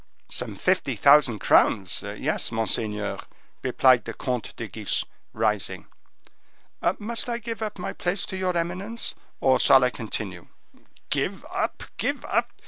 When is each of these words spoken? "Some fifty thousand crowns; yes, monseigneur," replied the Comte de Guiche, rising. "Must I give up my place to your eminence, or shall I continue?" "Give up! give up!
"Some 0.31 0.55
fifty 0.55 0.95
thousand 0.95 1.37
crowns; 1.41 2.01
yes, 2.01 2.51
monseigneur," 2.51 3.19
replied 3.61 4.05
the 4.05 4.15
Comte 4.15 4.55
de 4.55 4.67
Guiche, 4.67 5.05
rising. 5.31 5.85
"Must 6.97 7.29
I 7.29 7.37
give 7.37 7.61
up 7.61 7.77
my 7.77 7.93
place 7.93 8.25
to 8.25 8.35
your 8.35 8.57
eminence, 8.57 9.13
or 9.41 9.59
shall 9.59 9.83
I 9.83 9.91
continue?" 9.91 10.47
"Give 11.11 11.45
up! 11.51 11.83
give 11.99 12.25
up! 12.25 12.51